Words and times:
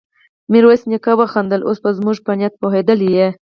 ميرويس 0.51 0.83
نيکه 0.91 1.13
وخندل: 1.19 1.61
نو 1.63 1.67
اوس 1.67 1.77
به 1.83 1.89
زموږ 1.97 2.17
په 2.25 2.31
نيت 2.39 2.53
پوهېدلی 2.61 3.09
يې؟ 3.17 3.27